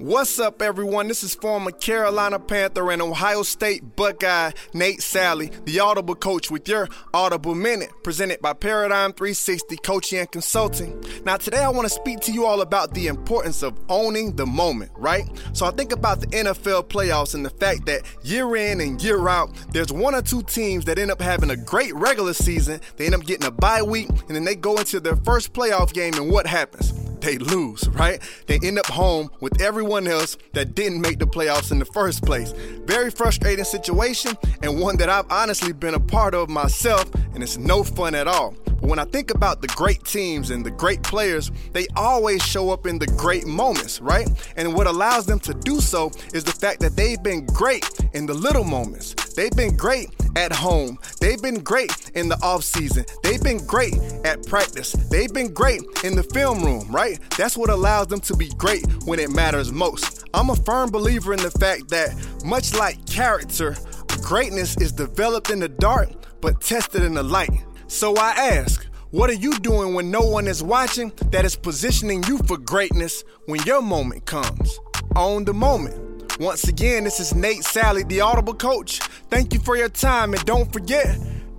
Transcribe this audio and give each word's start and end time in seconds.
What's 0.00 0.40
up, 0.40 0.62
everyone? 0.62 1.08
This 1.08 1.22
is 1.22 1.34
former 1.34 1.72
Carolina 1.72 2.38
Panther 2.38 2.90
and 2.90 3.02
Ohio 3.02 3.42
State 3.42 3.96
Buckeye 3.96 4.52
Nate 4.72 5.00
Salley, 5.00 5.52
the 5.66 5.78
Audible 5.80 6.14
Coach, 6.14 6.50
with 6.50 6.66
your 6.66 6.88
Audible 7.12 7.54
Minute, 7.54 7.90
presented 8.02 8.40
by 8.40 8.54
Paradigm 8.54 9.12
360 9.12 9.76
Coaching 9.84 10.20
and 10.20 10.32
Consulting. 10.32 11.04
Now, 11.26 11.36
today 11.36 11.58
I 11.58 11.68
want 11.68 11.86
to 11.86 11.94
speak 11.94 12.20
to 12.20 12.32
you 12.32 12.46
all 12.46 12.62
about 12.62 12.94
the 12.94 13.08
importance 13.08 13.62
of 13.62 13.78
owning 13.90 14.36
the 14.36 14.46
moment, 14.46 14.90
right? 14.96 15.28
So, 15.52 15.66
I 15.66 15.70
think 15.70 15.92
about 15.92 16.22
the 16.22 16.28
NFL 16.28 16.84
playoffs 16.84 17.34
and 17.34 17.44
the 17.44 17.50
fact 17.50 17.84
that 17.84 18.00
year 18.22 18.56
in 18.56 18.80
and 18.80 19.02
year 19.02 19.28
out, 19.28 19.50
there's 19.74 19.92
one 19.92 20.14
or 20.14 20.22
two 20.22 20.42
teams 20.44 20.86
that 20.86 20.98
end 20.98 21.10
up 21.10 21.20
having 21.20 21.50
a 21.50 21.58
great 21.58 21.94
regular 21.94 22.32
season, 22.32 22.80
they 22.96 23.04
end 23.04 23.14
up 23.14 23.26
getting 23.26 23.46
a 23.46 23.50
bye 23.50 23.82
week, 23.82 24.08
and 24.08 24.30
then 24.30 24.44
they 24.44 24.56
go 24.56 24.78
into 24.78 24.98
their 24.98 25.16
first 25.16 25.52
playoff 25.52 25.92
game, 25.92 26.14
and 26.14 26.30
what 26.30 26.46
happens? 26.46 26.99
They 27.20 27.38
lose, 27.38 27.88
right? 27.90 28.20
They 28.46 28.58
end 28.62 28.78
up 28.78 28.86
home 28.86 29.30
with 29.40 29.60
everyone 29.60 30.06
else 30.06 30.36
that 30.52 30.74
didn't 30.74 31.00
make 31.00 31.18
the 31.18 31.26
playoffs 31.26 31.72
in 31.72 31.78
the 31.78 31.84
first 31.84 32.22
place. 32.24 32.52
Very 32.84 33.10
frustrating 33.10 33.64
situation, 33.64 34.36
and 34.62 34.80
one 34.80 34.96
that 34.98 35.08
I've 35.08 35.30
honestly 35.30 35.72
been 35.72 35.94
a 35.94 36.00
part 36.00 36.34
of 36.34 36.48
myself, 36.48 37.10
and 37.34 37.42
it's 37.42 37.56
no 37.56 37.82
fun 37.82 38.14
at 38.14 38.26
all. 38.26 38.54
But 38.64 38.88
when 38.88 38.98
I 38.98 39.04
think 39.04 39.30
about 39.30 39.60
the 39.60 39.68
great 39.68 40.04
teams 40.04 40.50
and 40.50 40.64
the 40.64 40.70
great 40.70 41.02
players, 41.02 41.50
they 41.72 41.86
always 41.96 42.42
show 42.42 42.70
up 42.70 42.86
in 42.86 42.98
the 42.98 43.06
great 43.06 43.46
moments, 43.46 44.00
right? 44.00 44.28
And 44.56 44.74
what 44.74 44.86
allows 44.86 45.26
them 45.26 45.38
to 45.40 45.54
do 45.54 45.80
so 45.80 46.10
is 46.32 46.44
the 46.44 46.52
fact 46.52 46.80
that 46.80 46.96
they've 46.96 47.22
been 47.22 47.44
great 47.46 47.86
in 48.14 48.26
the 48.26 48.34
little 48.34 48.64
moments. 48.64 49.14
They've 49.34 49.50
been 49.52 49.76
great 49.76 50.10
at 50.36 50.52
home. 50.52 50.98
They've 51.20 51.40
been 51.40 51.60
great 51.62 52.10
in 52.14 52.28
the 52.28 52.38
off 52.42 52.64
season. 52.64 53.04
They've 53.22 53.42
been 53.42 53.64
great 53.66 53.94
at 54.24 54.46
practice. 54.46 54.92
They've 54.92 55.32
been 55.32 55.52
great 55.52 55.82
in 56.04 56.16
the 56.16 56.22
film 56.22 56.62
room, 56.62 56.86
right? 56.90 57.18
That's 57.36 57.56
what 57.56 57.70
allows 57.70 58.08
them 58.08 58.20
to 58.20 58.36
be 58.36 58.48
great 58.56 58.86
when 59.04 59.18
it 59.18 59.30
matters 59.30 59.72
most. 59.72 60.24
I'm 60.34 60.50
a 60.50 60.56
firm 60.56 60.90
believer 60.90 61.32
in 61.32 61.40
the 61.40 61.50
fact 61.50 61.88
that 61.88 62.14
much 62.44 62.74
like 62.74 63.04
character, 63.06 63.76
greatness 64.22 64.76
is 64.76 64.92
developed 64.92 65.50
in 65.50 65.60
the 65.60 65.68
dark 65.68 66.10
but 66.40 66.60
tested 66.60 67.02
in 67.02 67.14
the 67.14 67.22
light. 67.22 67.64
So 67.86 68.16
I 68.16 68.30
ask, 68.30 68.86
what 69.10 69.28
are 69.30 69.34
you 69.34 69.58
doing 69.58 69.94
when 69.94 70.10
no 70.10 70.20
one 70.20 70.46
is 70.46 70.62
watching 70.62 71.12
that 71.30 71.44
is 71.44 71.56
positioning 71.56 72.22
you 72.24 72.38
for 72.38 72.56
greatness 72.56 73.24
when 73.46 73.60
your 73.62 73.82
moment 73.82 74.26
comes? 74.26 74.78
Own 75.16 75.44
the 75.44 75.54
moment. 75.54 76.09
Once 76.40 76.68
again, 76.68 77.04
this 77.04 77.20
is 77.20 77.34
Nate 77.34 77.60
Salley, 77.60 78.08
the 78.08 78.22
Audible 78.22 78.54
Coach. 78.54 78.98
Thank 79.28 79.52
you 79.52 79.60
for 79.60 79.76
your 79.76 79.90
time, 79.90 80.32
and 80.32 80.42
don't 80.46 80.72
forget, 80.72 81.18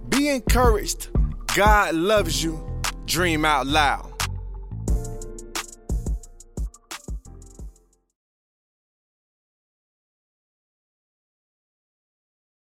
be 0.10 0.28
encouraged. 0.28 1.10
God 1.56 1.94
loves 1.94 2.44
you. 2.44 2.60
Dream 3.06 3.46
out 3.46 3.68
loud. 3.68 4.11